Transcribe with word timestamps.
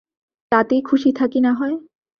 তাতেই 0.51 0.81
খুশি 0.81 1.09
থাকি 1.11 1.39
না 1.39 1.51
হয়। 1.53 1.75